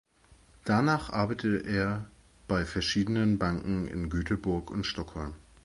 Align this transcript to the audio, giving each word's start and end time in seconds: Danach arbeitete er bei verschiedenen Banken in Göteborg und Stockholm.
Danach 0.65 1.11
arbeitete 1.11 1.57
er 1.69 2.09
bei 2.47 2.65
verschiedenen 2.65 3.37
Banken 3.37 3.87
in 3.87 4.09
Göteborg 4.09 4.71
und 4.71 4.83
Stockholm. 4.87 5.35